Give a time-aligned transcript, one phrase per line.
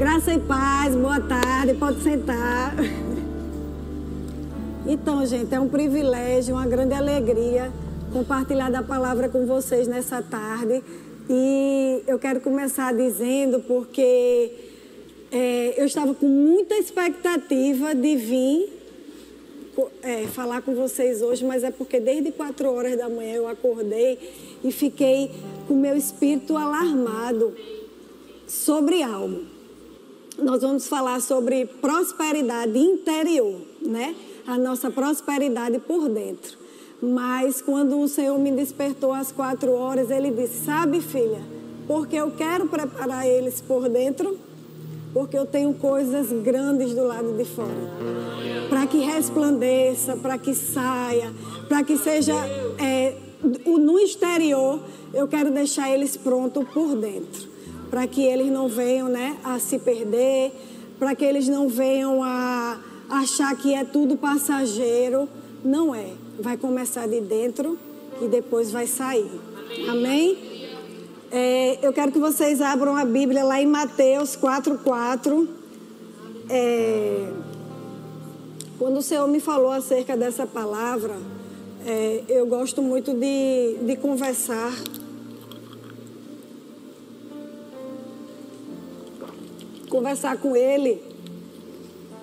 [0.00, 2.74] Graça e paz, boa tarde, pode sentar.
[4.86, 7.70] Então, gente, é um privilégio, uma grande alegria
[8.10, 10.82] compartilhar da palavra com vocês nessa tarde.
[11.28, 14.50] E eu quero começar dizendo porque
[15.30, 18.72] é, eu estava com muita expectativa de vir
[20.02, 24.18] é, falar com vocês hoje, mas é porque desde quatro horas da manhã eu acordei
[24.64, 25.30] e fiquei
[25.68, 27.54] com meu espírito alarmado
[28.46, 29.49] sobre algo.
[30.42, 34.14] Nós vamos falar sobre prosperidade interior, né?
[34.46, 36.58] A nossa prosperidade por dentro.
[37.02, 41.40] Mas quando o Senhor me despertou às quatro horas, Ele disse: Sabe, filha,
[41.86, 44.38] porque eu quero preparar eles por dentro,
[45.12, 47.90] porque eu tenho coisas grandes do lado de fora.
[48.68, 51.32] Para que resplandeça, para que saia,
[51.68, 52.34] para que seja
[52.78, 53.14] é,
[53.66, 54.80] no exterior,
[55.12, 57.49] eu quero deixar eles prontos por dentro.
[57.90, 60.52] Para que eles não venham né, a se perder,
[60.98, 65.28] para que eles não venham a achar que é tudo passageiro.
[65.64, 67.78] Não é vai começar de dentro
[68.20, 69.30] e depois vai sair.
[69.88, 70.38] Amém?
[71.30, 75.46] É, eu quero que vocês abram a Bíblia lá em Mateus 4,4.
[76.48, 77.28] É,
[78.78, 81.16] quando o Senhor me falou acerca dessa palavra,
[81.86, 84.72] é, eu gosto muito de, de conversar.
[90.00, 90.98] Conversar com Ele,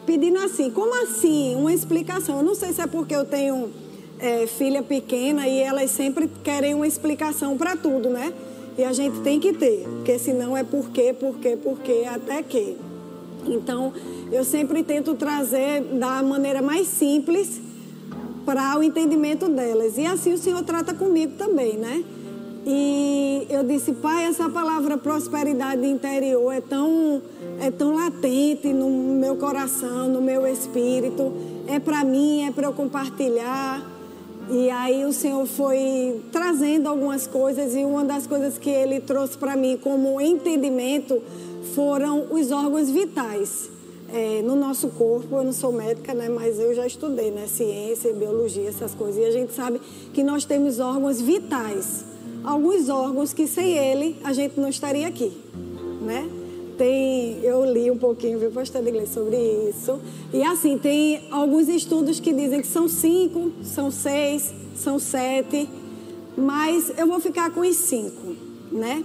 [0.03, 1.53] pedindo assim: como assim?
[1.55, 2.37] Uma explicação.
[2.37, 3.69] Eu não sei se é porque eu tenho
[4.17, 8.33] é, filha pequena e elas sempre querem uma explicação para tudo, né?
[8.79, 12.05] E a gente tem que ter, porque senão é por quê, por quê, por quê,
[12.11, 12.75] até que.
[13.45, 13.93] Então,
[14.31, 17.61] eu sempre tento trazer da maneira mais simples
[18.43, 19.99] para o entendimento delas.
[19.99, 22.03] E assim o Senhor trata comigo também, né?
[22.69, 27.21] E eu disse, pai, essa palavra prosperidade interior é tão,
[27.61, 31.31] é tão latente no meu coração, no meu espírito.
[31.65, 33.89] É para mim, é para eu compartilhar.
[34.49, 39.37] E aí o Senhor foi trazendo algumas coisas e uma das coisas que ele trouxe
[39.37, 41.21] para mim como entendimento
[41.73, 43.69] foram os órgãos vitais.
[44.13, 48.11] É, no nosso corpo, eu não sou médica, né, mas eu já estudei, né, ciência,
[48.13, 49.81] biologia, essas coisas, e a gente sabe
[50.13, 52.16] que nós temos órgãos vitais.
[52.43, 55.31] Alguns órgãos que sem ele a gente não estaria aqui,
[56.01, 56.29] né?
[56.77, 59.35] Tem, eu li um pouquinho, viu, pastor de inglês, sobre
[59.69, 59.99] isso.
[60.31, 65.67] E assim, tem alguns estudos que dizem que são cinco, são seis, são sete,
[66.37, 68.35] mas eu vou ficar com os cinco,
[68.71, 69.03] né?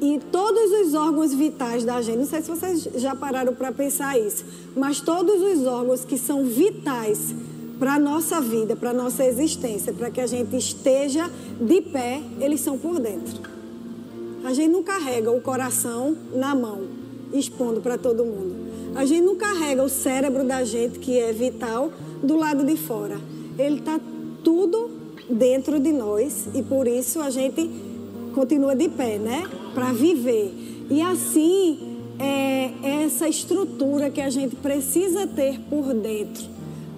[0.00, 4.18] E todos os órgãos vitais da gente, não sei se vocês já pararam para pensar
[4.18, 4.44] isso,
[4.74, 7.32] mas todos os órgãos que são vitais
[7.78, 12.20] para a nossa vida, para a nossa existência, para que a gente esteja de pé,
[12.40, 13.40] eles são por dentro.
[14.44, 16.82] A gente não carrega o coração na mão
[17.32, 18.56] expondo para todo mundo.
[18.94, 21.90] A gente não carrega o cérebro da gente, que é vital,
[22.22, 23.18] do lado de fora.
[23.58, 23.98] Ele está
[24.44, 24.90] tudo
[25.30, 27.70] dentro de nós e por isso a gente
[28.34, 29.44] continua de pé, né?
[29.74, 30.52] Para viver.
[30.90, 36.51] E assim é essa estrutura que a gente precisa ter por dentro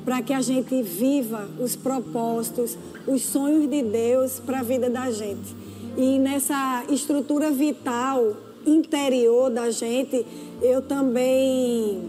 [0.04, 2.76] para que a gente viva os propósitos,
[3.06, 5.54] os sonhos de Deus para a vida da gente.
[5.96, 10.26] E nessa estrutura vital interior da gente,
[10.60, 12.02] eu também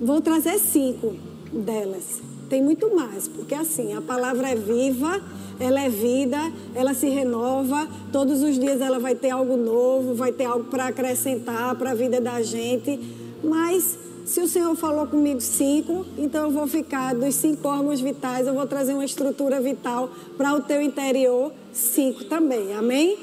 [0.00, 1.14] vou trazer cinco
[1.52, 2.20] delas.
[2.48, 5.20] Tem muito mais, porque assim, a palavra é viva,
[5.58, 6.38] ela é vida,
[6.74, 10.86] ela se renova, todos os dias ela vai ter algo novo, vai ter algo para
[10.86, 12.98] acrescentar para a vida da gente.
[13.42, 18.46] Mas se o Senhor falou comigo cinco, então eu vou ficar dos cinco órgãos vitais,
[18.46, 23.18] eu vou trazer uma estrutura vital para o teu interior, cinco também, amém?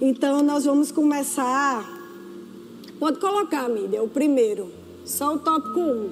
[0.00, 1.94] Então nós vamos começar
[2.98, 4.70] Pode colocar, mídia, o primeiro.
[5.04, 6.10] Só o tópico 1.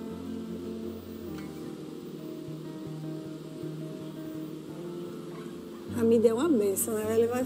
[5.98, 7.16] A mídia é uma benção, né?
[7.16, 7.44] Ele vai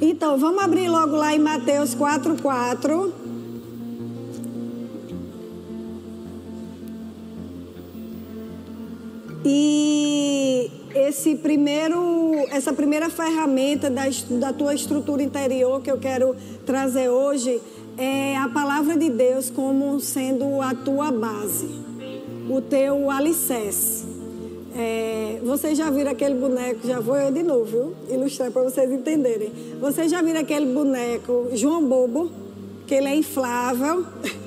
[0.00, 3.25] Então, vamos abrir logo lá em Mateus 4, 4.
[9.48, 14.02] E esse primeiro, essa primeira ferramenta da,
[14.40, 16.34] da tua estrutura interior que eu quero
[16.66, 17.62] trazer hoje
[17.96, 21.68] é a palavra de Deus como sendo a tua base,
[22.50, 24.04] o teu alicerce.
[24.76, 27.94] É, vocês já viram aquele boneco, já vou eu de novo, viu?
[28.10, 29.52] ilustrar para vocês entenderem.
[29.80, 32.32] Vocês já viram aquele boneco João Bobo,
[32.84, 34.04] que ele é inflável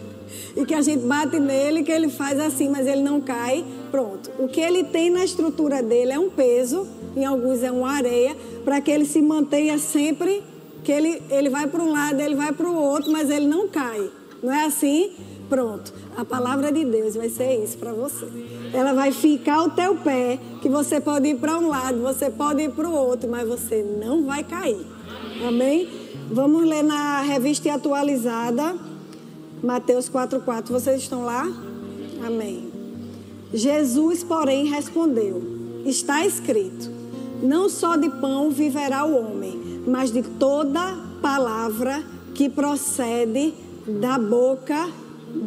[0.57, 3.63] e que a gente bate nele, que ele faz assim, mas ele não cai.
[3.91, 4.29] Pronto.
[4.37, 8.35] O que ele tem na estrutura dele é um peso, em alguns é uma areia,
[8.63, 10.43] para que ele se mantenha sempre,
[10.83, 13.67] que ele, ele vai para um lado, ele vai para o outro, mas ele não
[13.67, 14.09] cai.
[14.41, 15.11] Não é assim?
[15.49, 15.91] Pronto.
[16.15, 18.27] A palavra de Deus vai ser isso para você.
[18.71, 22.61] Ela vai ficar ao teu pé, que você pode ir para um lado, você pode
[22.61, 24.85] ir para o outro, mas você não vai cair.
[25.47, 25.89] Amém?
[26.31, 28.75] Vamos ler na revista atualizada,
[29.63, 30.69] Mateus 4,4.
[30.69, 31.47] Vocês estão lá?
[32.23, 32.68] Amém.
[33.53, 35.41] Jesus, porém, respondeu:
[35.85, 36.89] Está escrito:
[37.41, 42.03] Não só de pão viverá o homem, mas de toda palavra
[42.35, 43.53] que procede
[43.99, 44.89] da boca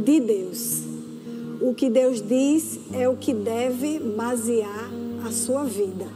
[0.04, 0.82] de Deus.
[1.60, 4.90] O que Deus diz é o que deve basear
[5.24, 6.06] a sua vida.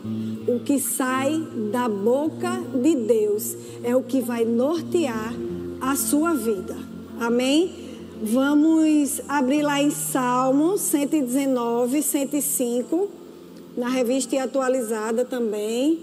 [0.48, 1.40] O que sai
[1.70, 5.32] da boca de Deus é o que vai nortear
[5.80, 6.76] a sua vida.
[7.20, 7.85] Amém?
[8.22, 13.10] Vamos abrir lá em Salmo 119, 105,
[13.76, 16.00] na revista atualizada também.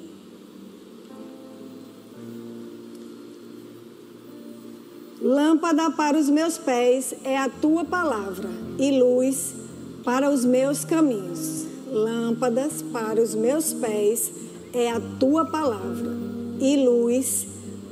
[5.19, 9.55] Lâmpada para os meus pés é a tua palavra e luz
[10.03, 11.65] para os meus caminhos.
[11.91, 14.31] Lâmpadas para os meus pés
[14.71, 16.11] é a tua palavra
[16.59, 17.47] e luz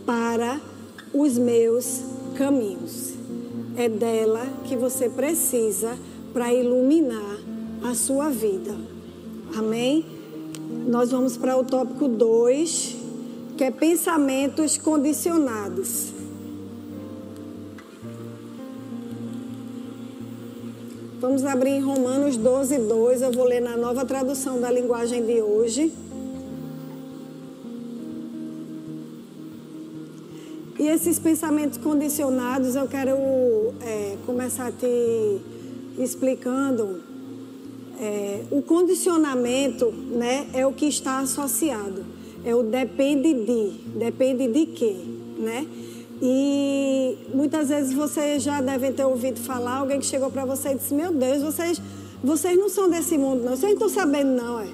[0.05, 0.61] para
[1.11, 2.01] os meus
[2.35, 3.10] caminhos
[3.81, 5.97] é dela que você precisa
[6.31, 7.37] para iluminar
[7.83, 8.75] a sua vida.
[9.57, 10.05] Amém?
[10.87, 12.95] Nós vamos para o tópico 2,
[13.57, 16.13] que é pensamentos condicionados.
[21.19, 23.21] Vamos abrir em Romanos 12, 2.
[23.21, 25.91] Eu vou ler na nova tradução da linguagem de hoje.
[30.81, 33.13] E esses pensamentos condicionados, eu quero
[33.85, 35.37] é, começar te
[35.99, 37.03] explicando.
[37.99, 42.03] É, o condicionamento né, é o que está associado.
[42.43, 43.69] É o depende de.
[43.99, 44.95] Depende de quê?
[45.37, 45.67] Né?
[46.19, 50.75] E muitas vezes vocês já devem ter ouvido falar, alguém que chegou para você e
[50.77, 51.79] disse, meu Deus, vocês,
[52.23, 53.51] vocês não são desse mundo, não.
[53.55, 54.67] Vocês não estão sabendo, não, é.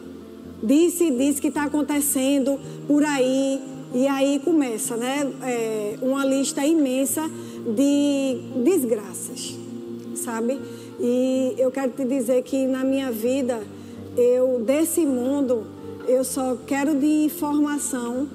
[0.64, 2.58] Disse, disse que está acontecendo
[2.88, 3.62] por aí
[3.94, 7.30] e aí começa, né, é, uma lista imensa
[7.76, 9.56] de desgraças,
[10.16, 10.60] sabe?
[11.00, 13.62] E eu quero te dizer que na minha vida,
[14.18, 15.66] eu desse mundo,
[16.08, 18.28] eu só quero de informação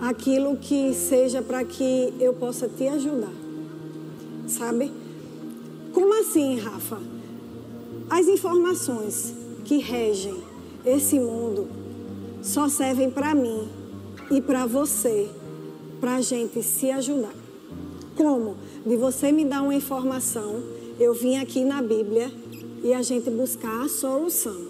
[0.00, 3.32] aquilo que seja para que eu possa te ajudar,
[4.46, 4.92] sabe?
[5.92, 6.98] Como assim, Rafa?
[8.08, 9.34] As informações
[9.64, 10.36] que regem
[10.84, 11.68] esse mundo
[12.42, 13.79] só servem para mim
[14.30, 15.28] e para você,
[16.00, 17.34] para a gente se ajudar.
[18.16, 18.56] Como?
[18.86, 20.62] De você me dar uma informação,
[20.98, 22.30] eu vim aqui na Bíblia
[22.82, 24.68] e a gente buscar a solução.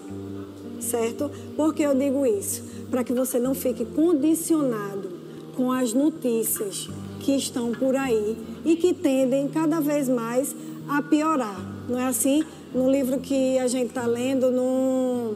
[0.79, 1.29] Certo?
[1.55, 2.63] Por que eu digo isso?
[2.89, 5.11] Para que você não fique condicionado
[5.55, 8.35] com as notícias que estão por aí
[8.65, 10.55] e que tendem cada vez mais
[10.87, 11.59] a piorar.
[11.87, 12.43] Não é assim?
[12.73, 15.35] No livro que a gente está lendo, no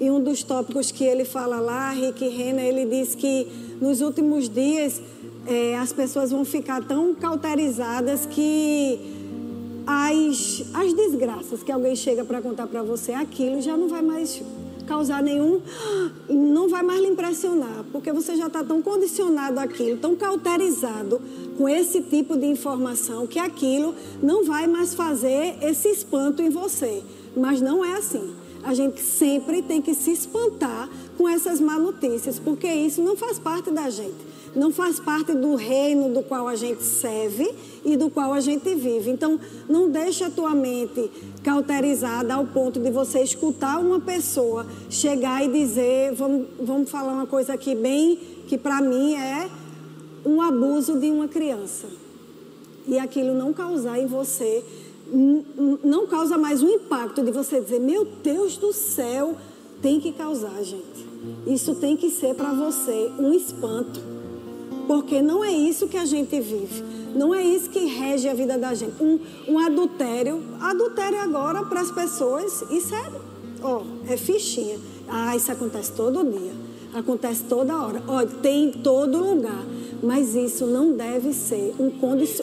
[0.00, 3.46] e um dos tópicos que ele fala lá, Rick Renner, ele diz que
[3.80, 5.00] nos últimos dias
[5.46, 8.98] é, as pessoas vão ficar tão cauterizadas que
[9.86, 14.42] as, as desgraças que alguém chega para contar para você, aquilo já não vai mais
[14.86, 15.60] causar nenhum,
[16.28, 21.20] não vai mais lhe impressionar, porque você já está tão condicionado àquilo, tão cauterizado
[21.56, 27.02] com esse tipo de informação, que aquilo não vai mais fazer esse espanto em você.
[27.36, 32.38] Mas não é assim a gente sempre tem que se espantar com essas má notícias,
[32.38, 34.34] porque isso não faz parte da gente.
[34.56, 37.52] Não faz parte do reino do qual a gente serve
[37.84, 39.10] e do qual a gente vive.
[39.10, 41.10] Então, não deixe a tua mente
[41.42, 47.26] cauterizada ao ponto de você escutar uma pessoa chegar e dizer, vamos, vamos falar uma
[47.26, 48.16] coisa aqui bem,
[48.46, 49.50] que para mim é
[50.24, 51.88] um abuso de uma criança.
[52.86, 54.62] E aquilo não causar em você
[55.84, 59.36] não causa mais um impacto de você dizer, meu Deus do céu,
[59.80, 61.06] tem que causar, gente.
[61.46, 64.00] Isso tem que ser para você um espanto.
[64.86, 66.82] Porque não é isso que a gente vive.
[67.14, 69.02] Não é isso que rege a vida da gente.
[69.02, 70.42] Um, um adultério.
[70.60, 73.12] Adultério agora para as pessoas, isso é,
[73.62, 74.78] ó, é fichinha.
[75.08, 76.52] Ah, isso acontece todo dia.
[76.92, 78.02] Acontece toda hora.
[78.06, 79.64] Olha, tem em todo lugar.
[80.04, 81.90] Mas isso não deve ser um,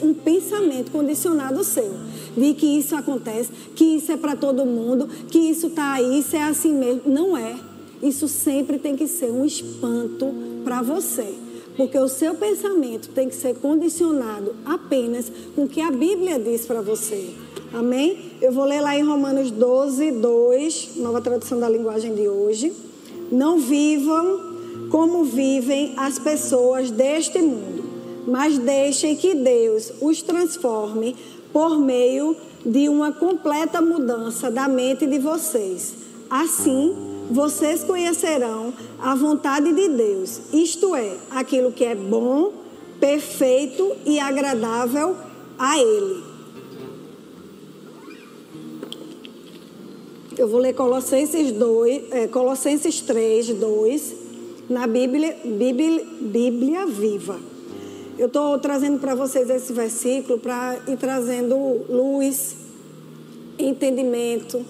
[0.07, 1.93] um pensamento condicionado seu.
[2.35, 6.35] De que isso acontece, que isso é para todo mundo, que isso está aí, isso
[6.35, 7.03] é assim mesmo.
[7.05, 7.55] Não é.
[8.01, 11.35] Isso sempre tem que ser um espanto para você.
[11.77, 16.65] Porque o seu pensamento tem que ser condicionado apenas com o que a Bíblia diz
[16.65, 17.29] para você.
[17.73, 18.31] Amém?
[18.41, 22.73] Eu vou ler lá em Romanos 12, 2, nova tradução da linguagem de hoje.
[23.31, 24.50] Não vivam
[24.89, 27.83] como vivem as pessoas deste mundo,
[28.27, 31.15] mas deixem que Deus os transforme
[31.51, 32.35] por meio
[32.65, 35.93] de uma completa mudança da mente de vocês.
[36.29, 36.95] Assim,
[37.29, 42.53] vocês conhecerão a vontade de Deus, isto é, aquilo que é bom,
[42.99, 45.15] perfeito e agradável
[45.57, 46.31] a Ele.
[50.37, 54.15] Eu vou ler Colossenses, 2, é, Colossenses 3, 2,
[54.71, 57.37] na Bíblia, Bíblia, Bíblia Viva.
[58.17, 61.55] Eu estou trazendo para vocês esse versículo para ir trazendo
[61.89, 62.55] luz,
[63.59, 64.65] entendimento,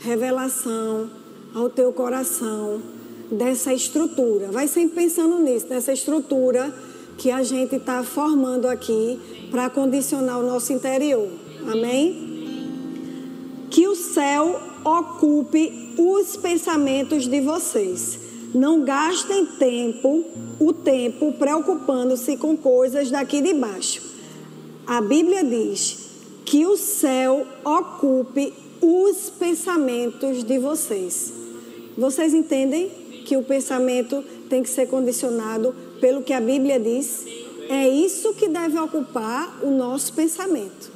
[0.00, 1.08] revelação
[1.54, 2.82] ao teu coração
[3.30, 4.50] dessa estrutura.
[4.50, 6.74] Vai sempre pensando nisso, nessa estrutura
[7.16, 9.20] que a gente está formando aqui
[9.52, 11.28] para condicionar o nosso interior.
[11.70, 13.68] Amém?
[13.70, 18.23] Que o céu ocupe os pensamentos de vocês.
[18.54, 20.24] Não gastem tempo,
[20.60, 24.00] o tempo, preocupando-se com coisas daqui de baixo.
[24.86, 25.98] A Bíblia diz
[26.44, 31.32] que o céu ocupe os pensamentos de vocês.
[31.98, 32.90] Vocês entendem
[33.24, 37.26] que o pensamento tem que ser condicionado pelo que a Bíblia diz?
[37.68, 40.92] É isso que deve ocupar o nosso pensamento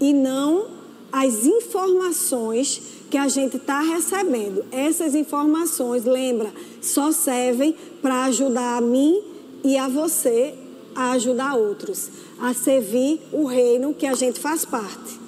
[0.00, 0.68] e não
[1.12, 4.64] as informações que a gente está recebendo.
[4.72, 6.50] Essas informações, lembra,
[6.80, 9.22] só servem para ajudar a mim
[9.62, 10.54] e a você
[10.94, 15.20] a ajudar outros, a servir o reino que a gente faz parte.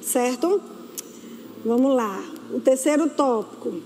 [0.00, 0.62] Certo?
[1.64, 2.22] Vamos lá.
[2.52, 3.80] O terceiro tópico.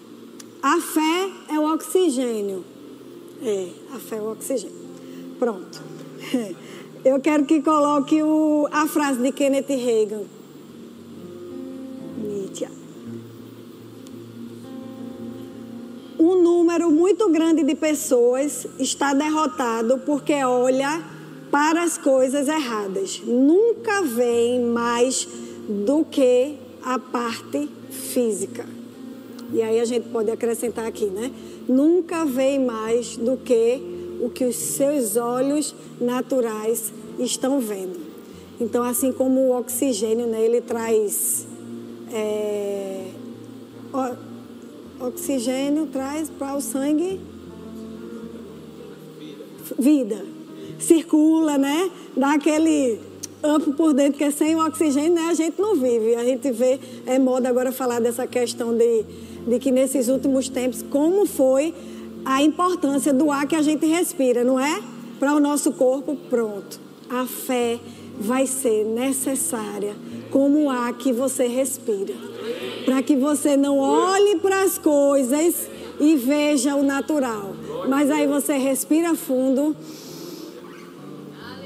[0.62, 2.62] A fé é o oxigênio.
[3.42, 4.76] É, a fé é o oxigênio.
[5.38, 5.82] Pronto.
[7.02, 10.37] Eu quero que coloque o, a frase de Kenneth Reagan.
[16.18, 21.02] Um número muito grande de pessoas está derrotado porque olha
[21.50, 23.22] para as coisas erradas.
[23.24, 25.28] Nunca vem mais
[25.68, 28.66] do que a parte física.
[29.52, 31.30] E aí a gente pode acrescentar aqui, né?
[31.68, 33.80] Nunca vem mais do que
[34.20, 37.98] o que os seus olhos naturais estão vendo.
[38.60, 41.46] Então, assim como o oxigênio, né, ele traz
[42.12, 43.06] é,
[45.00, 47.20] Oxigênio traz para o sangue
[49.78, 50.24] vida.
[50.78, 51.90] Circula, né?
[52.16, 52.98] Dá aquele
[53.42, 55.28] amplo por dentro, que é sem o oxigênio, né?
[55.30, 56.14] A gente não vive.
[56.14, 59.04] A gente vê, é moda agora falar dessa questão de,
[59.46, 61.74] de que nesses últimos tempos, como foi
[62.24, 64.82] a importância do ar que a gente respira, não é?
[65.18, 66.80] Para o nosso corpo, pronto.
[67.08, 67.78] A fé
[68.20, 69.94] vai ser necessária
[70.30, 72.14] como ar que você respira
[72.88, 75.68] para que você não olhe para as coisas
[76.00, 77.54] e veja o natural.
[77.86, 79.76] Mas aí você respira fundo.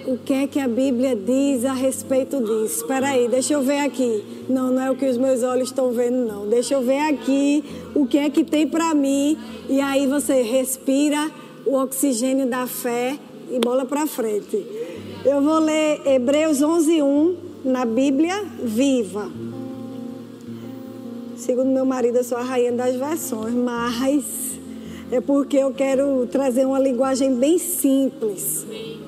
[0.05, 2.79] O que é que a Bíblia diz a respeito disso?
[2.79, 4.25] Espera aí, deixa eu ver aqui.
[4.49, 6.49] Não, não é o que os meus olhos estão vendo, não.
[6.49, 7.63] Deixa eu ver aqui
[7.95, 9.39] o que é que tem para mim.
[9.69, 11.31] E aí você respira
[11.65, 13.17] o oxigênio da fé
[13.49, 14.67] e bola para frente.
[15.25, 19.31] Eu vou ler Hebreus 11:1 na Bíblia Viva.
[21.37, 24.25] Segundo meu marido, eu sou a rainha das versões, mas
[25.13, 28.67] é porque eu quero trazer uma linguagem bem simples,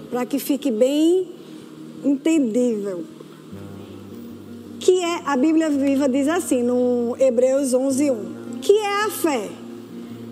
[0.09, 1.27] para que fique bem
[2.05, 3.03] entendível.
[4.79, 9.49] Que é, a Bíblia Viva diz assim, no Hebreus 11:1, que é a fé?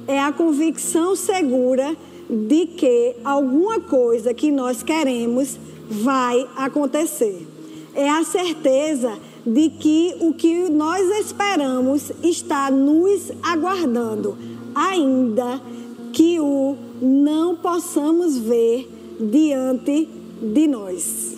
[0.07, 1.97] É a convicção segura
[2.31, 5.59] de que alguma coisa que nós queremos
[5.91, 7.47] vai acontecer.
[7.95, 14.37] É a certeza de que o que nós esperamos está nos aguardando,
[14.75, 15.61] ainda
[16.13, 20.09] que o não possamos ver diante
[20.41, 21.37] de nós.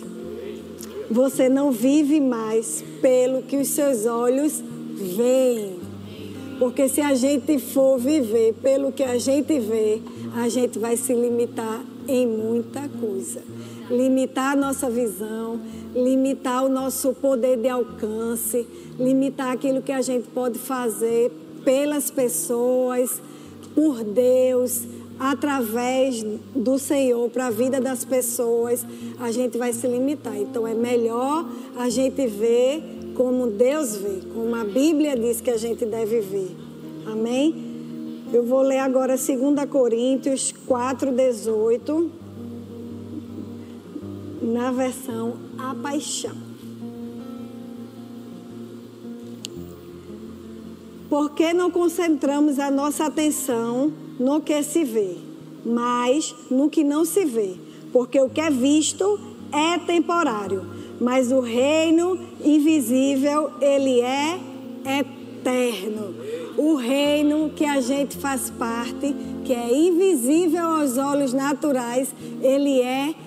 [1.09, 4.63] Você não vive mais pelo que os seus olhos
[4.95, 5.79] veem.
[6.57, 10.01] Porque se a gente for viver pelo que a gente vê,
[10.35, 13.41] a gente vai se limitar em muita coisa.
[13.89, 15.59] Limitar a nossa visão,
[15.93, 18.67] limitar o nosso poder de alcance,
[18.99, 21.31] limitar aquilo que a gente pode fazer
[21.63, 23.21] pelas pessoas,
[23.73, 24.83] por Deus,
[25.19, 26.23] através
[26.55, 28.85] do Senhor para a vida das pessoas,
[29.19, 30.35] a gente vai se limitar.
[30.37, 31.45] Então é melhor
[31.77, 32.83] a gente ver
[33.15, 36.55] como Deus vê, como a Bíblia diz que a gente deve ver.
[37.05, 37.73] Amém?
[38.33, 42.11] Eu vou ler agora 2 Coríntios 4, 18,
[44.45, 46.35] na versão a paixão.
[51.09, 55.17] Por que não concentramos a nossa atenção no que se vê,
[55.65, 57.55] mas no que não se vê?
[57.91, 59.19] Porque o que é visto
[59.51, 60.65] é temporário,
[60.99, 64.39] mas o reino invisível, ele é
[64.99, 66.13] eterno.
[66.57, 73.09] O reino que a gente faz parte, que é invisível aos olhos naturais, ele é
[73.09, 73.24] eterno.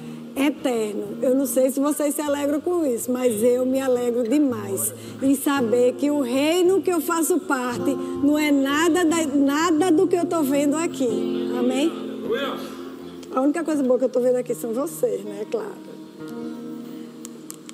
[1.20, 5.34] Eu não sei se vocês se alegram com isso, mas eu me alegro demais em
[5.34, 10.16] saber que o reino que eu faço parte não é nada, da, nada do que
[10.16, 11.50] eu estou vendo aqui.
[11.58, 11.90] Amém?
[13.34, 15.44] A única coisa boa que eu estou vendo aqui são vocês, né?
[15.50, 15.88] Claro.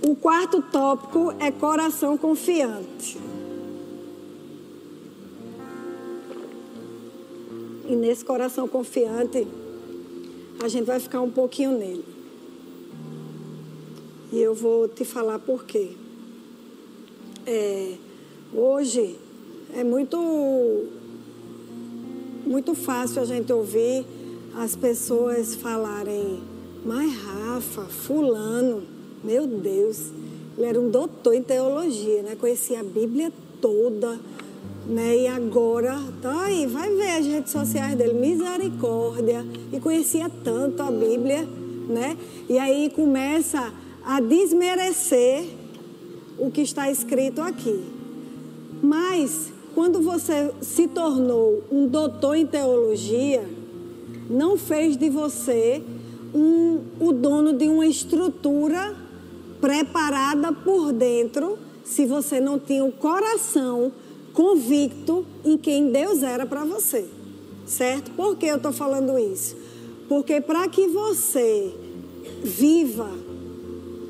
[0.03, 3.19] O quarto tópico é coração confiante.
[7.87, 9.47] E nesse coração confiante,
[10.63, 12.14] a gente vai ficar um pouquinho nele.
[14.35, 15.91] E eu vou te falar por quê.
[17.47, 17.93] É,
[18.53, 19.15] hoje
[19.73, 20.89] é muito,
[22.45, 24.05] muito fácil a gente ouvir
[24.57, 26.43] as pessoas falarem,
[26.85, 28.83] mas Rafa, fulano,
[29.23, 30.11] meu Deus,
[30.59, 32.35] ele era um doutor em teologia, né?
[32.35, 34.19] Conhecia a Bíblia toda,
[34.85, 35.17] né?
[35.17, 40.91] E agora, tá aí, vai ver as redes sociais dele, misericórdia, e conhecia tanto a
[40.91, 41.47] Bíblia,
[41.89, 42.19] né?
[42.49, 43.73] E aí começa
[44.05, 45.47] a desmerecer
[46.39, 47.83] o que está escrito aqui.
[48.83, 53.45] Mas quando você se tornou um doutor em teologia,
[54.29, 55.83] não fez de você
[56.35, 58.95] um, o dono de uma estrutura
[59.61, 63.93] preparada por dentro se você não tinha o coração
[64.33, 67.07] convicto em quem Deus era para você.
[67.67, 68.11] Certo?
[68.11, 69.57] Por que eu estou falando isso?
[70.09, 71.73] Porque para que você
[72.43, 73.11] viva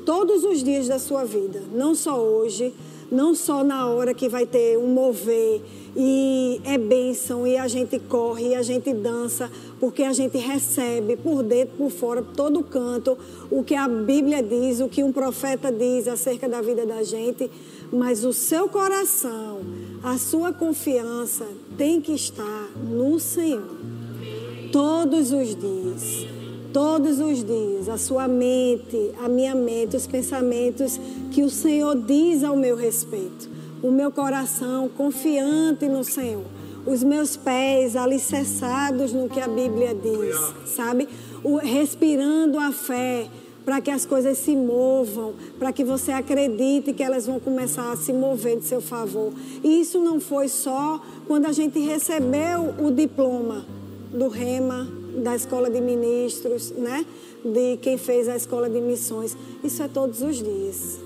[0.05, 2.73] todos os dias da sua vida, não só hoje,
[3.11, 5.61] não só na hora que vai ter um mover
[5.95, 11.15] e é bênção e a gente corre e a gente dança, porque a gente recebe
[11.15, 13.17] por dentro, por fora, por todo canto,
[13.49, 17.49] o que a Bíblia diz, o que um profeta diz acerca da vida da gente,
[17.91, 19.59] mas o seu coração,
[20.03, 21.45] a sua confiança
[21.77, 23.75] tem que estar no Senhor.
[24.71, 26.34] Todos os dias,
[26.75, 30.99] todos os dias, a sua mente, a minha mente, os pensamentos
[31.31, 33.49] que o Senhor diz ao meu respeito
[33.81, 36.43] o meu coração confiante no Senhor,
[36.85, 40.35] os meus pés alicerçados no que a Bíblia diz,
[40.65, 41.07] sabe?
[41.43, 43.27] O, respirando a fé
[43.63, 47.95] para que as coisas se movam, para que você acredite que elas vão começar a
[47.95, 49.31] se mover de seu favor.
[49.63, 53.65] E isso não foi só quando a gente recebeu o diploma
[54.11, 57.05] do REMA, da Escola de Ministros, né?
[57.43, 59.35] De quem fez a Escola de Missões.
[59.63, 60.99] Isso é todos os dias.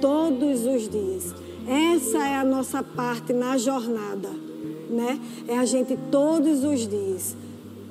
[0.00, 1.34] Todos os dias.
[1.66, 4.30] Essa é a nossa parte na jornada,
[4.88, 5.20] né?
[5.46, 7.36] É a gente todos os dias.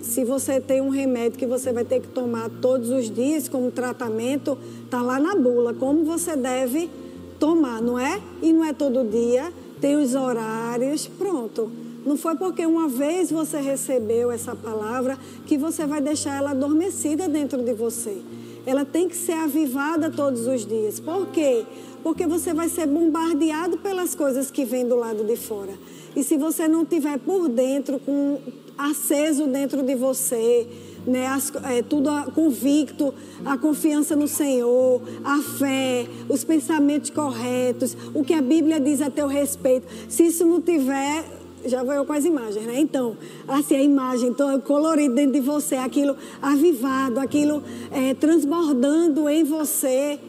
[0.01, 3.69] Se você tem um remédio que você vai ter que tomar todos os dias como
[3.69, 4.57] tratamento,
[4.89, 6.89] tá lá na bula como você deve
[7.37, 8.19] tomar, não é?
[8.41, 11.71] E não é todo dia, tem os horários, pronto.
[12.09, 17.29] Não foi porque uma vez você recebeu essa palavra que você vai deixar ela adormecida
[17.29, 18.17] dentro de você.
[18.65, 20.99] Ela tem que ser avivada todos os dias.
[20.99, 21.63] Por quê?
[22.03, 25.73] porque você vai ser bombardeado pelas coisas que vêm do lado de fora.
[26.15, 28.39] E se você não tiver por dentro, com
[28.77, 30.67] aceso dentro de você,
[31.05, 33.13] né, as, é, tudo convicto,
[33.45, 39.09] a confiança no Senhor, a fé, os pensamentos corretos, o que a Bíblia diz a
[39.09, 39.87] teu respeito.
[40.07, 41.25] Se isso não tiver,
[41.65, 42.79] já vou eu com as imagens, né?
[42.79, 43.17] Então,
[43.47, 50.19] assim, a imagem toda colorida dentro de você, aquilo avivado, aquilo é, transbordando em você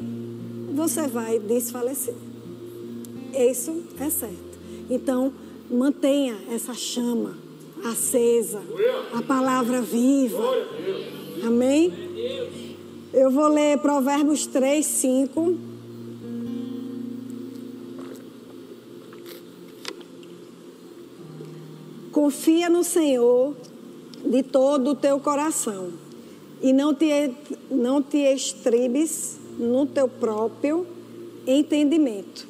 [0.81, 2.15] você vai desfalecer.
[3.35, 4.59] Isso é certo.
[4.89, 5.33] Então,
[5.71, 7.37] mantenha essa chama
[7.85, 8.61] acesa,
[9.13, 10.43] a palavra viva.
[11.47, 11.93] Amém?
[13.13, 15.70] Eu vou ler Provérbios 3, 5.
[22.31, 23.57] Confia no Senhor
[24.25, 25.91] de todo o teu coração
[26.63, 27.33] e não te,
[27.69, 30.87] não te estribes no teu próprio
[31.45, 32.47] entendimento.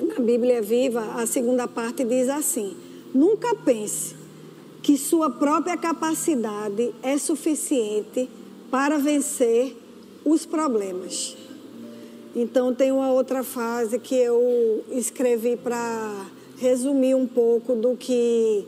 [0.00, 2.74] Na Bíblia Viva, a segunda parte diz assim:
[3.14, 4.16] nunca pense
[4.82, 8.30] que sua própria capacidade é suficiente
[8.70, 9.76] para vencer
[10.24, 11.36] os problemas.
[12.34, 16.30] Então, tem uma outra frase que eu escrevi para
[16.62, 18.64] resumir um pouco do que,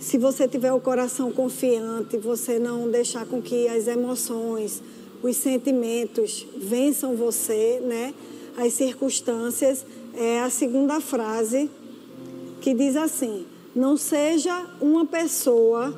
[0.00, 4.82] se você tiver o coração confiante, você não deixar com que as emoções,
[5.22, 8.14] os sentimentos vençam você, né?
[8.56, 9.84] As circunstâncias
[10.14, 11.70] é a segunda frase
[12.62, 13.44] que diz assim:
[13.76, 15.94] não seja uma pessoa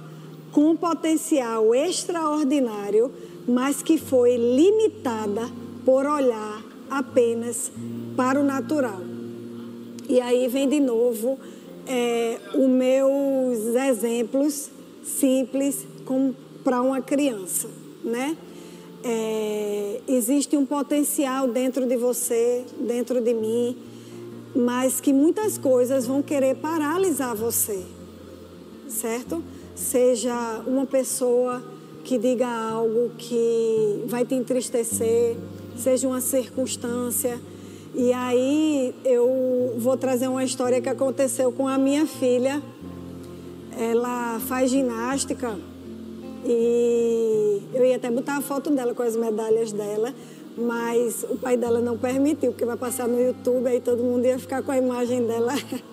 [0.50, 3.10] com potencial extraordinário,
[3.46, 5.48] mas que foi limitada
[5.84, 6.60] por olhar
[6.90, 7.70] apenas
[8.16, 9.00] para o natural.
[10.08, 11.38] E aí vem de novo
[11.86, 14.70] é, os meus exemplos
[15.02, 15.86] simples
[16.62, 17.68] para uma criança,
[18.04, 18.36] né?
[19.04, 23.76] É, existe um potencial dentro de você, dentro de mim,
[24.54, 27.82] mas que muitas coisas vão querer paralisar você,
[28.88, 29.42] certo?
[29.74, 31.62] Seja uma pessoa
[32.04, 35.36] que diga algo que vai te entristecer,
[35.76, 37.40] seja uma circunstância.
[37.94, 42.62] E aí eu vou trazer uma história que aconteceu com a minha filha.
[43.78, 45.58] Ela faz ginástica
[46.44, 50.14] e eu ia até botar a foto dela com as medalhas dela,
[50.56, 54.38] mas o pai dela não permitiu, porque vai passar no YouTube, aí todo mundo ia
[54.38, 55.52] ficar com a imagem dela.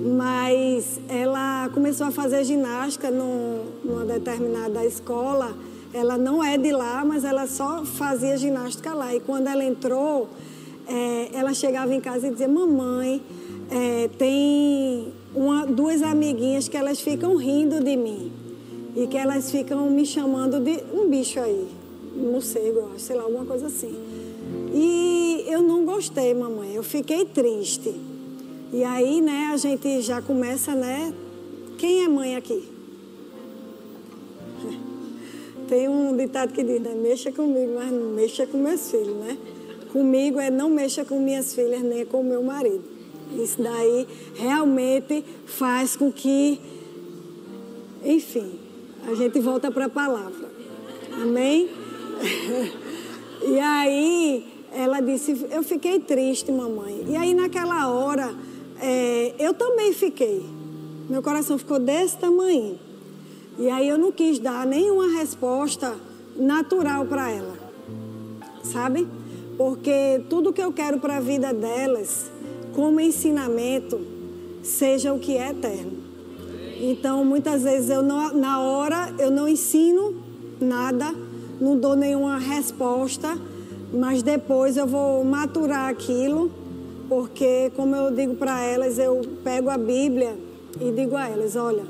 [0.00, 5.54] mas ela começou a fazer ginástica num, numa determinada escola.
[5.92, 9.14] Ela não é de lá, mas ela só fazia ginástica lá.
[9.14, 10.28] E quando ela entrou,
[10.90, 13.22] é, ela chegava em casa e dizia: Mamãe,
[13.70, 18.32] é, tem uma, duas amiguinhas que elas ficam rindo de mim
[18.96, 21.68] e que elas ficam me chamando de um bicho aí,
[22.16, 23.94] um morcego, sei lá, alguma coisa assim.
[24.74, 27.94] E eu não gostei, mamãe, eu fiquei triste.
[28.72, 31.12] E aí, né, a gente já começa, né?
[31.78, 32.68] Quem é mãe aqui?
[35.68, 36.94] Tem um ditado que diz, né?
[36.94, 39.38] Mexa comigo, mas não mexa com meus filhos, né?
[39.92, 42.84] Comigo é não mexa com minhas filhas nem com meu marido.
[43.36, 46.60] Isso daí realmente faz com que,
[48.04, 48.58] enfim,
[49.06, 50.48] a gente volta para a palavra.
[51.20, 51.68] Amém?
[53.42, 57.04] e aí ela disse, eu fiquei triste, mamãe.
[57.08, 58.34] E aí naquela hora
[58.80, 60.44] é, eu também fiquei.
[61.08, 62.78] Meu coração ficou desse tamanho.
[63.58, 65.96] E aí eu não quis dar nenhuma resposta
[66.36, 67.58] natural para ela.
[68.62, 69.06] Sabe?
[69.60, 72.30] Porque tudo que eu quero para a vida delas,
[72.74, 74.00] como ensinamento,
[74.62, 75.98] seja o que é eterno.
[76.80, 80.14] Então, muitas vezes eu não, na hora eu não ensino
[80.58, 81.14] nada,
[81.60, 83.36] não dou nenhuma resposta,
[83.92, 86.50] mas depois eu vou maturar aquilo,
[87.06, 90.38] porque como eu digo para elas, eu pego a Bíblia
[90.80, 91.84] e digo a elas, olha,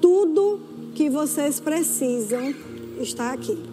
[0.00, 0.60] tudo
[0.94, 2.54] que vocês precisam
[3.00, 3.71] está aqui.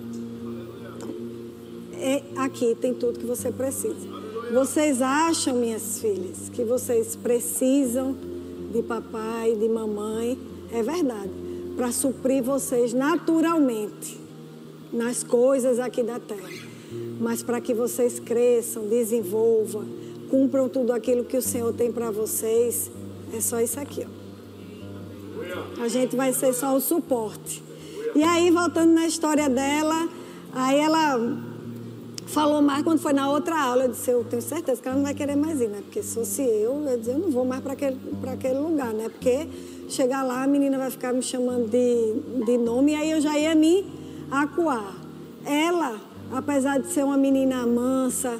[1.99, 4.07] É aqui tem tudo que você precisa.
[4.53, 8.15] Vocês acham, minhas filhas, que vocês precisam
[8.71, 10.38] de papai, de mamãe,
[10.71, 11.31] é verdade,
[11.75, 14.17] para suprir vocês naturalmente
[14.91, 16.49] nas coisas aqui da terra.
[17.19, 19.85] Mas para que vocês cresçam, desenvolvam,
[20.29, 22.89] cumpram tudo aquilo que o Senhor tem para vocês,
[23.33, 24.19] é só isso aqui, ó.
[25.83, 27.63] A gente vai ser só o suporte.
[28.15, 30.09] E aí, voltando na história dela,
[30.53, 31.48] aí ela
[32.29, 33.83] falou mais quando foi na outra aula.
[33.83, 35.81] Eu disse, eu tenho certeza que ela não vai querer mais ir, né?
[35.83, 37.97] Porque se fosse eu, eu disse, eu não vou mais para aquele,
[38.31, 39.09] aquele lugar, né?
[39.09, 39.47] Porque
[39.89, 43.37] chegar lá, a menina vai ficar me chamando de, de nome e aí eu já
[43.37, 43.85] ia me
[44.29, 44.95] acuar.
[45.45, 45.99] Ela,
[46.31, 48.39] apesar de ser uma menina mansa,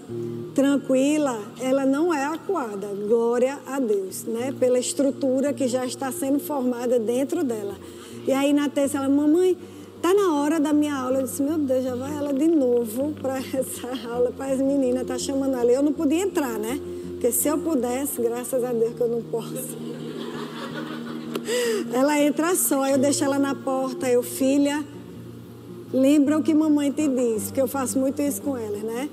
[0.54, 2.88] tranquila, ela não é acuada.
[3.08, 4.54] Glória a Deus, né?
[4.60, 7.75] Pela estrutura que já está sendo formada dentro dela.
[8.28, 9.58] E aí na terça ela, mamãe
[10.02, 11.20] Tá na hora da minha aula.
[11.20, 15.06] Eu disse, meu Deus, já vai ela de novo para essa aula, para as meninas,
[15.06, 15.72] tá chamando ela.
[15.72, 16.80] Eu não podia entrar, né?
[17.12, 19.78] Porque se eu pudesse, graças a Deus que eu não posso.
[21.92, 24.86] Ela entra só, eu deixo ela na porta, eu, filha,
[25.92, 29.10] lembra o que mamãe te disse, que eu faço muito isso com elas, né?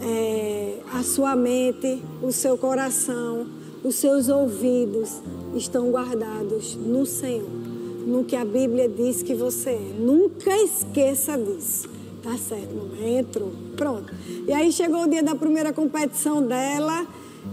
[0.00, 3.48] É, a sua mente, o seu coração,
[3.82, 5.20] os seus ouvidos
[5.56, 7.61] estão guardados no Senhor
[8.06, 9.94] no que a Bíblia diz que você é.
[9.98, 11.88] Nunca esqueça disso.
[12.22, 13.18] Tá certo, mamãe?
[13.18, 13.52] Entrou.
[13.76, 14.12] Pronto.
[14.46, 17.06] E aí chegou o dia da primeira competição dela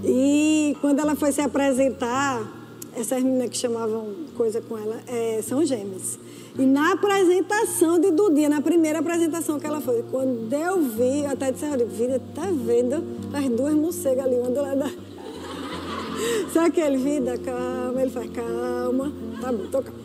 [0.03, 2.59] e quando ela foi se apresentar,
[2.95, 6.19] essas meninas que chamavam coisa com ela é, são gêmeas.
[6.57, 11.29] E na apresentação de Dudinha, na primeira apresentação que ela foi, quando eu vi, eu
[11.29, 14.89] até disse, olha, vida, tá vendo as duas morcegas ali, uma do lado da...
[16.53, 19.98] Sabe aquele, vida, calma, ele faz, calma, tá bom, tô calma.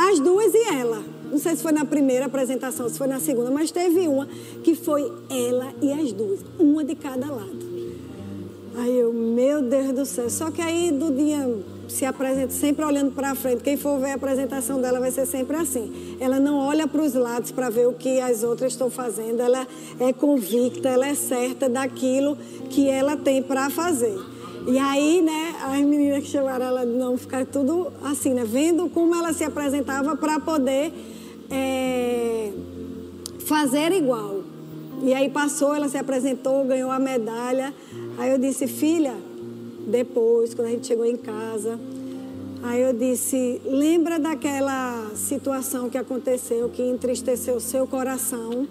[0.00, 1.02] As duas e ela.
[1.28, 4.28] Não sei se foi na primeira apresentação, se foi na segunda, mas teve uma
[4.62, 7.58] que foi ela e as duas, uma de cada lado.
[8.76, 10.30] Aí eu, meu Deus do céu.
[10.30, 11.52] Só que aí do dia
[11.88, 13.64] se apresenta sempre olhando para frente.
[13.64, 16.16] Quem for ver a apresentação dela vai ser sempre assim.
[16.20, 19.40] Ela não olha para os lados para ver o que as outras estão fazendo.
[19.40, 19.66] Ela
[19.98, 22.38] é convicta, ela é certa daquilo
[22.70, 24.16] que ela tem para fazer.
[24.70, 29.14] E aí, né, as meninas que chamaram ela não ficar tudo assim, né, vendo como
[29.14, 30.92] ela se apresentava para poder
[31.50, 32.52] é,
[33.46, 34.42] fazer igual.
[35.02, 37.72] E aí passou, ela se apresentou, ganhou a medalha.
[38.18, 39.14] Aí eu disse, filha,
[39.86, 41.80] depois, quando a gente chegou em casa,
[42.62, 48.68] aí eu disse, lembra daquela situação que aconteceu, que entristeceu seu coração,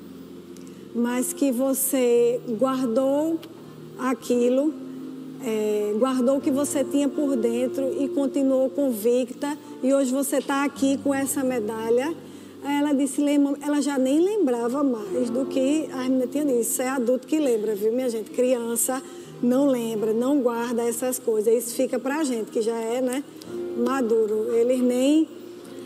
[0.93, 3.39] mas que você guardou
[3.97, 4.85] aquilo,
[5.43, 10.63] é, guardou o que você tinha por dentro e continuou convicta, e hoje você está
[10.63, 12.13] aqui com essa medalha.
[12.63, 13.23] Aí ela disse,
[13.61, 16.59] ela já nem lembrava mais do que a menina tinha dito.
[16.59, 18.31] Isso é adulto que lembra, viu, minha gente?
[18.31, 19.01] Criança
[19.41, 21.53] não lembra, não guarda essas coisas.
[21.53, 23.23] Isso fica pra gente, que já é, né,
[23.77, 24.53] maduro.
[24.53, 25.27] Eles nem.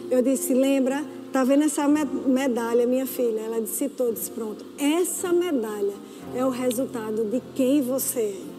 [0.09, 3.41] Eu disse, lembra, tá vendo essa medalha, minha filha?
[3.41, 4.65] Ela disse todos, pronto.
[4.77, 5.93] Essa medalha
[6.35, 8.50] é o resultado de quem você é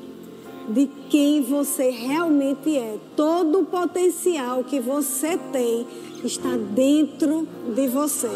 [0.69, 2.99] de quem você realmente é.
[3.17, 5.87] Todo o potencial que você tem
[6.25, 8.31] está dentro de você.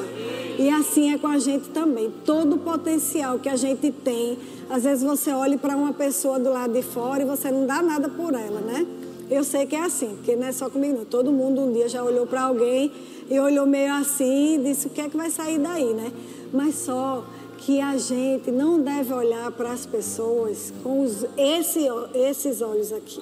[0.59, 2.13] E assim é com a gente também.
[2.25, 4.39] Todo o potencial que a gente tem,
[4.71, 7.83] às vezes você olha para uma pessoa do lado de fora e você não dá
[7.83, 8.87] nada por ela, né?
[9.29, 11.05] Eu sei que é assim, porque não é só comigo, não.
[11.05, 12.93] Todo mundo um dia já olhou para alguém
[13.29, 16.13] e olhou meio assim e disse: o que é que vai sair daí, né?
[16.53, 17.25] Mas só
[17.59, 23.21] que a gente não deve olhar para as pessoas com os, esse, esses olhos aqui,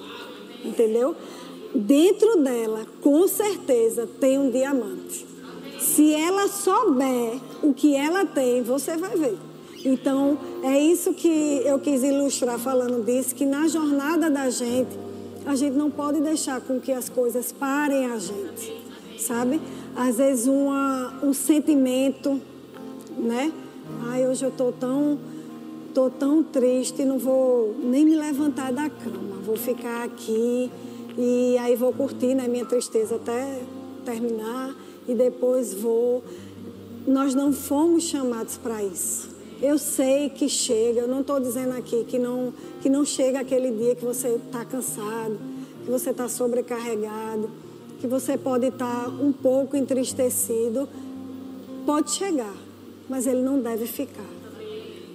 [0.63, 1.15] entendeu?
[1.73, 5.25] Dentro dela, com certeza, tem um diamante.
[5.79, 9.37] Se ela souber o que ela tem, você vai ver.
[9.83, 14.97] Então, é isso que eu quis ilustrar falando disso, que na jornada da gente,
[15.45, 18.73] a gente não pode deixar com que as coisas parem a gente,
[19.19, 19.61] sabe?
[19.95, 22.41] Às vezes uma, um sentimento,
[23.17, 23.51] né?
[24.07, 25.19] Ai, hoje eu tô tão,
[25.93, 29.35] tô tão triste, não vou nem me levantar da cama.
[29.45, 30.71] Vou ficar aqui
[31.17, 33.61] e aí vou curtir né, minha tristeza até
[34.03, 34.75] terminar
[35.07, 36.23] e depois vou.
[37.07, 39.29] Nós não fomos chamados para isso.
[39.61, 43.71] Eu sei que chega, eu não estou dizendo aqui que não, que não chega aquele
[43.71, 45.37] dia que você está cansado,
[45.85, 47.49] que você está sobrecarregado,
[48.01, 50.89] que você pode estar tá um pouco entristecido.
[51.85, 52.53] Pode chegar,
[53.09, 54.29] mas ele não deve ficar.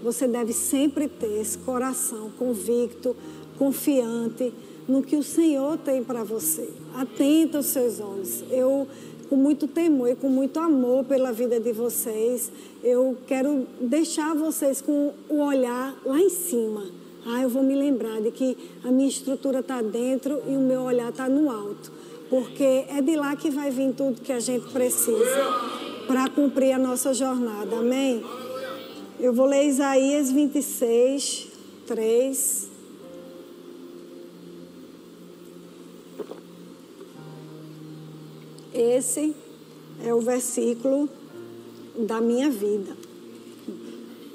[0.03, 3.15] Você deve sempre ter esse coração convicto,
[3.59, 4.53] confiante
[4.89, 6.69] no que o Senhor tem para você.
[6.95, 8.43] Atenta os seus olhos.
[8.51, 8.89] Eu,
[9.29, 12.51] com muito temor e com muito amor pela vida de vocês,
[12.83, 16.87] eu quero deixar vocês com o olhar lá em cima.
[17.27, 20.81] Ah, eu vou me lembrar de que a minha estrutura está dentro e o meu
[20.81, 21.93] olhar está no alto.
[22.31, 26.79] Porque é de lá que vai vir tudo que a gente precisa para cumprir a
[26.79, 27.77] nossa jornada.
[27.77, 28.21] Amém?
[29.21, 31.47] Eu vou ler Isaías 26,
[31.87, 32.69] 3.
[38.75, 39.37] Esse
[40.05, 41.09] é o versículo
[41.97, 42.97] da minha vida.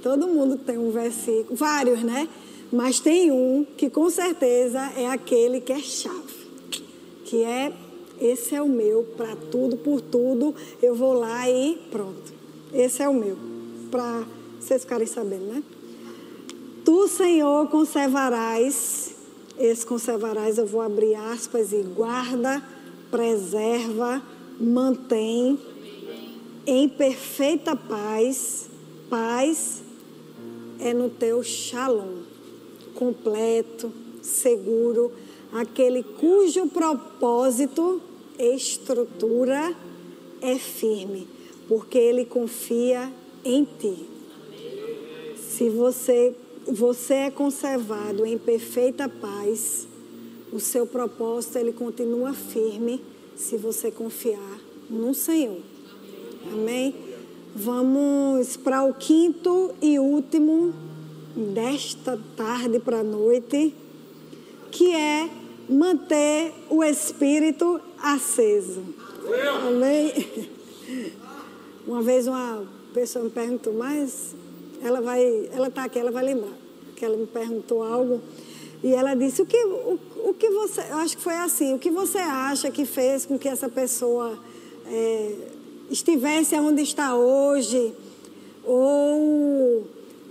[0.01, 2.29] Todo mundo tem um versículo, vários, né?
[2.71, 6.47] Mas tem um que com certeza é aquele que é chave,
[7.25, 7.73] que é
[8.19, 12.33] esse é o meu, para tudo, por tudo, eu vou lá e pronto.
[12.73, 13.37] Esse é o meu,
[13.91, 14.25] para
[14.59, 15.63] vocês ficarem sabendo, né?
[16.83, 19.15] Tu, Senhor, conservarás,
[19.57, 22.61] esse conservarás, eu vou abrir aspas e guarda,
[23.09, 24.21] preserva,
[24.59, 25.59] mantém
[26.65, 28.69] em perfeita paz.
[29.09, 29.83] Paz
[30.79, 32.23] é no teu shalom,
[32.95, 35.11] completo, seguro
[35.55, 38.01] aquele cujo propósito,
[38.37, 39.73] estrutura
[40.41, 41.27] é firme,
[41.67, 43.09] porque ele confia
[43.43, 44.05] em ti.
[45.37, 46.35] Se você
[46.67, 49.87] você é conservado em perfeita paz,
[50.51, 52.99] o seu propósito ele continua firme
[53.35, 55.59] se você confiar no Senhor.
[56.51, 56.95] Amém?
[57.55, 60.73] Vamos para o quinto e último
[61.53, 63.73] desta tarde para a noite,
[64.71, 65.29] que é
[65.69, 68.83] manter o espírito aceso.
[69.67, 70.13] Amém?
[71.87, 74.35] Uma vez uma pessoa me perguntou, mas
[74.81, 76.53] ela vai, ela está aqui, ela vai lembrar
[76.95, 78.21] que ela me perguntou algo
[78.83, 81.79] e ela disse o que, o, o que você, eu acho que foi assim, o
[81.79, 84.37] que você acha que fez com que essa pessoa
[84.87, 85.35] é,
[85.89, 87.93] estivesse onde está hoje
[88.63, 89.85] ou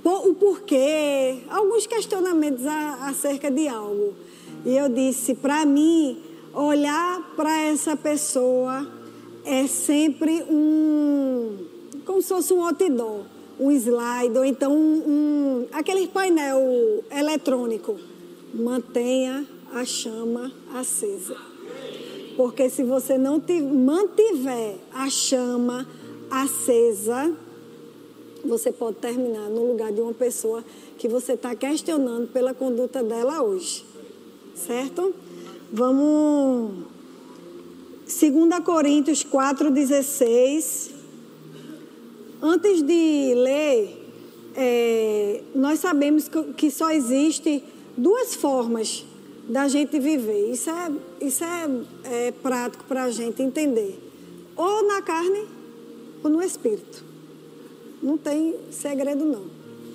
[0.04, 2.64] o porquê, alguns questionamentos
[3.00, 4.14] acerca de algo.
[4.64, 6.22] E eu disse, para mim,
[6.54, 8.86] olhar para essa pessoa
[9.44, 11.58] é sempre um.
[12.06, 13.24] como se fosse um outdoor,
[13.60, 17.96] um slide, ou então um, um, aquele painel eletrônico.
[18.54, 21.36] Mantenha a chama acesa.
[22.36, 25.86] Porque se você não mantiver a chama
[26.30, 27.32] acesa,
[28.44, 30.64] você pode terminar no lugar de uma pessoa
[30.96, 33.93] que você está questionando pela conduta dela hoje.
[34.54, 35.14] Certo?
[35.72, 36.84] Vamos.
[38.06, 40.90] 2 Coríntios 4,16.
[42.42, 44.04] Antes de ler,
[44.54, 47.62] é, nós sabemos que só existe
[47.96, 49.04] duas formas
[49.48, 50.50] da gente viver.
[50.50, 53.98] Isso é, isso é, é prático para a gente entender.
[54.56, 55.46] Ou na carne
[56.22, 57.04] ou no espírito.
[58.02, 59.44] Não tem segredo, não.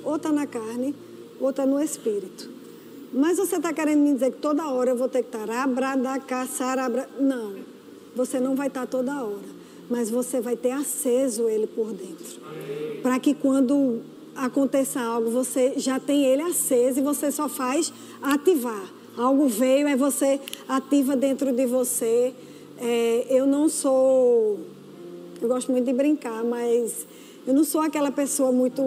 [0.04, 0.96] Ou está na carne,
[1.40, 2.50] ou está no espírito.
[3.12, 6.48] Mas você está querendo me dizer que toda hora eu vou ter que estar abradacar,
[6.48, 7.10] sarabra...
[7.20, 7.56] Não,
[8.16, 9.60] você não vai estar toda hora.
[9.90, 12.40] Mas você vai ter aceso ele por dentro.
[13.02, 14.02] Para que quando
[14.36, 17.92] aconteça algo, você já tem ele aceso e você só faz
[18.22, 18.84] ativar.
[19.18, 22.34] Algo veio, é você ativa dentro de você.
[22.78, 24.60] É, eu não sou...
[25.42, 27.08] Eu gosto muito de brincar, mas
[27.48, 28.84] eu não sou aquela pessoa muito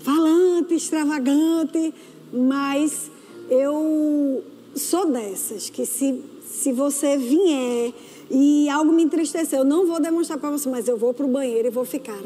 [0.00, 1.94] falante, extravagante,
[2.32, 3.10] mas
[3.50, 4.42] eu
[4.74, 7.92] sou dessas que se, se você vier
[8.30, 11.28] e algo me entristeceu, eu não vou demonstrar para você, mas eu vou para o
[11.28, 12.18] banheiro e vou ficar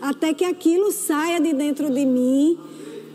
[0.00, 2.58] até que aquilo saia de dentro de mim,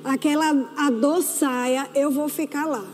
[0.03, 2.85] aquela a dor saia, eu vou ficar lá.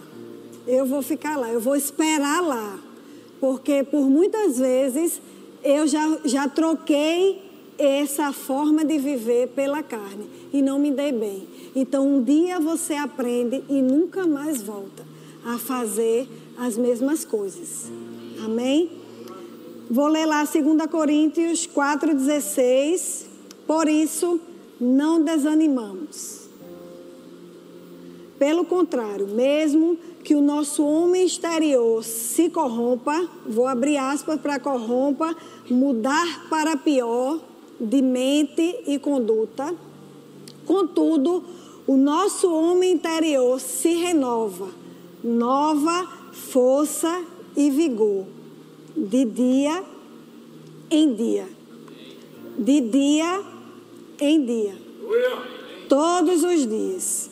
[0.67, 2.79] Eu vou ficar lá, eu vou esperar lá.
[3.39, 5.19] Porque por muitas vezes
[5.63, 7.41] eu já, já troquei
[7.77, 11.47] essa forma de viver pela carne e não me dei bem.
[11.75, 15.05] Então, um dia você aprende e nunca mais volta
[15.45, 17.89] a fazer as mesmas coisas.
[18.43, 18.89] Amém?
[19.89, 23.25] Vou ler lá 2 Coríntios 4,16.
[23.65, 24.39] Por isso,
[24.79, 26.41] não desanimamos.
[28.37, 35.35] Pelo contrário, mesmo que o nosso homem exterior se corrompa, vou abrir aspas para corrompa,
[35.69, 37.39] mudar para pior
[37.79, 39.75] de mente e conduta.
[40.65, 41.43] Contudo,
[41.87, 44.69] o nosso homem interior se renova,
[45.23, 47.23] nova força
[47.55, 48.25] e vigor,
[48.95, 49.83] de dia
[50.89, 51.47] em dia.
[52.57, 53.41] De dia
[54.19, 54.75] em dia.
[55.89, 57.29] Todos os dias.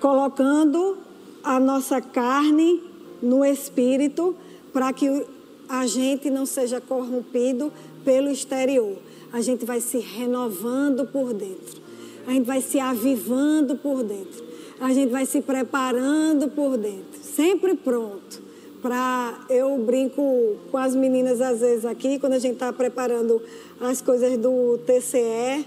[0.00, 0.98] Colocando
[1.42, 2.82] a nossa carne
[3.22, 4.34] no espírito
[4.72, 5.26] para que
[5.68, 7.72] a gente não seja corrompido
[8.04, 8.96] pelo exterior.
[9.32, 11.87] A gente vai se renovando por dentro.
[12.28, 14.44] A gente vai se avivando por dentro.
[14.78, 17.18] A gente vai se preparando por dentro.
[17.22, 18.42] Sempre pronto.
[18.82, 23.40] Para eu brinco com as meninas às vezes aqui, quando a gente está preparando
[23.80, 25.64] as coisas do TCE.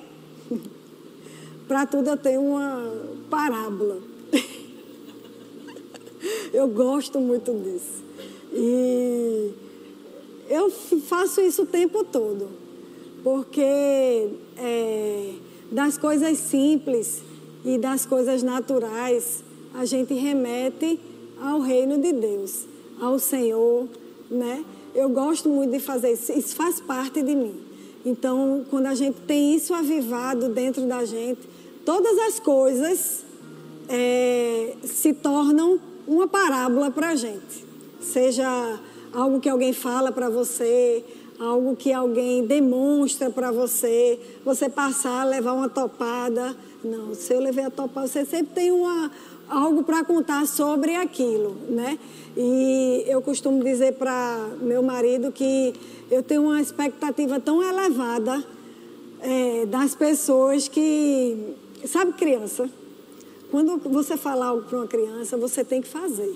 [1.67, 2.93] Para tudo eu tenho uma
[3.27, 3.97] parábola.
[6.53, 8.03] Eu gosto muito disso.
[8.53, 9.51] E
[10.47, 12.49] eu faço isso o tempo todo,
[13.23, 15.33] porque é,
[15.71, 17.21] das coisas simples
[17.63, 20.99] e das coisas naturais, a gente remete
[21.41, 22.65] ao reino de Deus,
[22.99, 23.87] ao Senhor,
[24.29, 24.65] né?
[24.93, 27.55] Eu gosto muito de fazer isso, isso faz parte de mim.
[28.05, 31.41] Então, quando a gente tem isso avivado dentro da gente,
[31.85, 33.23] todas as coisas
[33.87, 37.65] é, se tornam uma parábola para a gente.
[38.01, 38.79] Seja
[39.13, 41.03] algo que alguém fala para você,
[41.41, 46.55] algo que alguém demonstra para você, você passar, levar uma topada.
[46.83, 49.11] Não, se eu levei a topada, você sempre tem uma,
[49.49, 51.97] algo para contar sobre aquilo, né?
[52.37, 55.73] E eu costumo dizer para meu marido que
[56.11, 58.43] eu tenho uma expectativa tão elevada
[59.19, 61.55] é, das pessoas que.
[61.85, 62.69] Sabe, criança?
[63.49, 66.35] Quando você fala algo para uma criança, você tem que fazer,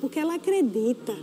[0.00, 1.14] porque ela acredita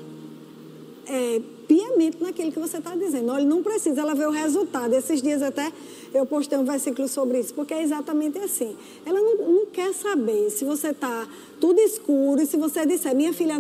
[1.08, 3.32] é, piamente naquilo que você está dizendo.
[3.32, 4.94] Olha, não precisa ela ver o resultado.
[4.94, 5.72] Esses dias até
[6.14, 8.76] eu postei um versículo sobre isso, porque é exatamente assim.
[9.06, 11.28] Ela não, não quer saber se você está
[11.60, 13.56] tudo escuro e se você disser, minha filha,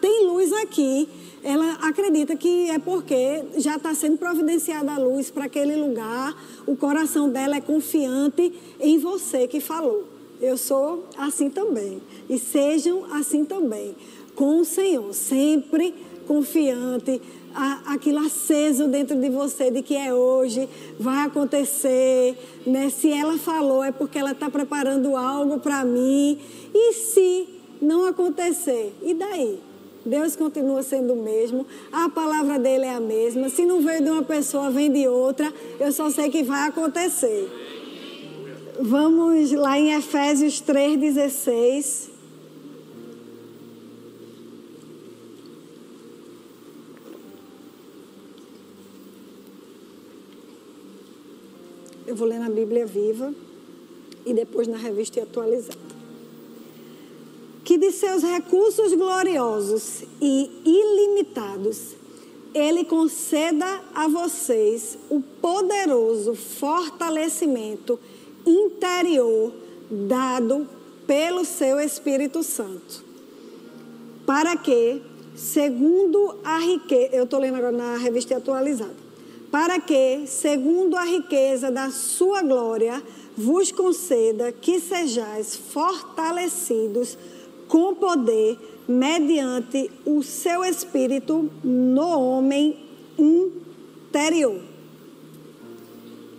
[0.00, 1.08] tem luz aqui,
[1.42, 6.76] ela acredita que é porque já está sendo providenciada a luz para aquele lugar, o
[6.76, 10.04] coração dela é confiante em você que falou.
[10.40, 12.00] Eu sou assim também.
[12.28, 13.96] E sejam assim também.
[14.34, 15.92] Com o Senhor, sempre
[16.28, 17.20] confiante,
[17.86, 20.68] aquilo aceso dentro de você de que é hoje,
[21.00, 22.90] vai acontecer, né?
[22.90, 26.38] Se ela falou é porque ela está preparando algo para mim.
[26.72, 27.48] E se
[27.80, 29.58] não acontecer, e daí?
[30.04, 33.48] Deus continua sendo o mesmo, a palavra dele é a mesma.
[33.48, 35.52] Se não veio de uma pessoa, vem de outra.
[35.80, 37.48] Eu só sei que vai acontecer.
[38.80, 42.17] Vamos lá em Efésios 3,16.
[52.08, 53.34] Eu vou ler na Bíblia Viva
[54.24, 55.78] e depois na revista atualizada.
[57.62, 61.96] Que de seus recursos gloriosos e ilimitados,
[62.54, 68.00] Ele conceda a vocês o poderoso fortalecimento
[68.46, 69.52] interior
[69.90, 70.66] dado
[71.06, 73.04] pelo seu Espírito Santo.
[74.24, 75.02] Para que,
[75.36, 78.96] segundo a riqueza, eu estou lendo agora na revista atualizada,
[79.50, 83.02] para que, segundo a riqueza da sua glória,
[83.36, 87.16] vos conceda que sejais fortalecidos
[87.66, 92.76] com poder mediante o seu espírito no homem
[93.18, 94.60] interior.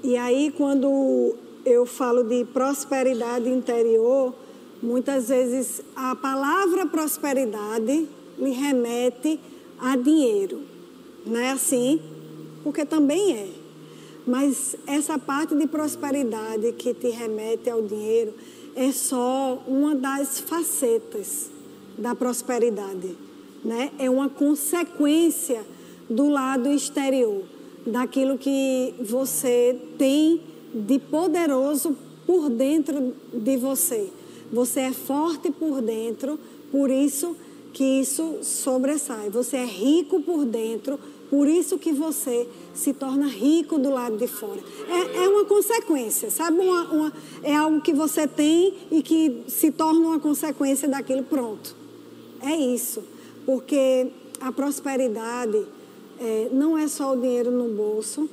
[0.04, 1.36] E aí, quando
[1.66, 4.34] eu falo de prosperidade interior,
[4.82, 8.08] muitas vezes a palavra prosperidade
[8.38, 9.40] lhe remete
[9.80, 10.62] a dinheiro.
[11.26, 12.00] Não é assim?
[12.64, 13.50] Porque também é.
[14.26, 18.34] Mas essa parte de prosperidade que te remete ao dinheiro
[18.76, 21.50] é só uma das facetas
[21.98, 23.16] da prosperidade,
[23.64, 23.92] né?
[23.98, 25.62] É uma consequência
[26.10, 27.44] do lado exterior,
[27.86, 30.42] daquilo que você tem
[30.74, 31.96] de poderoso
[32.26, 34.10] por dentro de você.
[34.52, 36.40] Você é forte por dentro,
[36.72, 37.36] por isso
[37.74, 39.30] que isso sobressai.
[39.30, 41.00] Você é rico por dentro,
[41.30, 44.60] por isso que você se torna rico do lado de fora.
[44.88, 46.60] É, é uma consequência, sabe?
[46.60, 47.14] Uma, uma,
[47.44, 51.24] é algo que você tem e que se torna uma consequência daquilo.
[51.24, 51.76] Pronto.
[52.42, 53.04] É isso.
[53.46, 54.08] Porque
[54.42, 55.66] a prosperidade
[56.20, 58.30] é, não é só o dinheiro no bolso,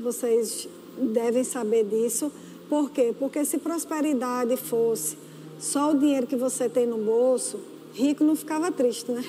[0.00, 2.32] vocês devem saber disso.
[2.68, 3.14] Por quê?
[3.18, 5.16] Porque se prosperidade fosse
[5.58, 7.58] só o dinheiro que você tem no bolso,
[7.92, 9.24] rico não ficava triste, né?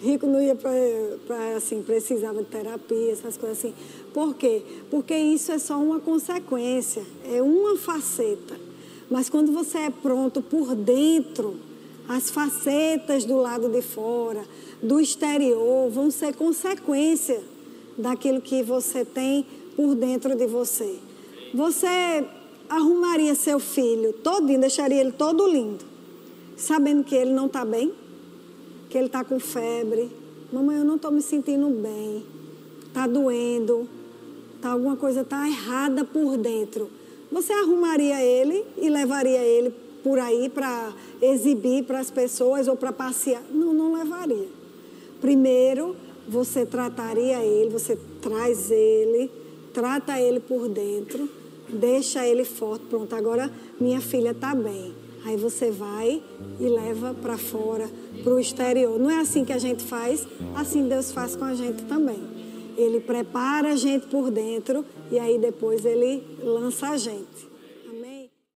[0.00, 3.74] Rico não ia para, assim, precisava de terapia, essas coisas assim.
[4.12, 4.62] Por quê?
[4.90, 8.56] Porque isso é só uma consequência, é uma faceta.
[9.10, 11.56] Mas quando você é pronto por dentro,
[12.08, 14.44] as facetas do lado de fora,
[14.82, 17.42] do exterior, vão ser consequência
[17.96, 19.46] daquilo que você tem
[19.76, 20.98] por dentro de você.
[21.54, 22.24] Você
[22.68, 25.84] arrumaria seu filho todinho, deixaria ele todo lindo,
[26.56, 27.92] sabendo que ele não está bem,
[28.94, 30.08] que ele está com febre.
[30.52, 32.24] Mamãe, eu não estou me sentindo bem,
[32.86, 33.88] está doendo,
[34.62, 36.88] tá, alguma coisa está errada por dentro.
[37.32, 39.74] Você arrumaria ele e levaria ele
[40.04, 43.42] por aí para exibir para as pessoas ou para passear?
[43.50, 44.46] Não, não levaria.
[45.20, 45.96] Primeiro,
[46.28, 49.28] você trataria ele, você traz ele
[49.72, 51.28] trata ele por dentro,
[51.68, 52.84] deixa ele forte.
[52.84, 54.94] Pronto, agora minha filha está bem.
[55.24, 56.22] Aí você vai
[56.60, 57.88] e leva para fora,
[58.22, 58.98] para o exterior.
[58.98, 62.22] Não é assim que a gente faz, assim Deus faz com a gente também.
[62.76, 67.53] Ele prepara a gente por dentro e aí depois ele lança a gente.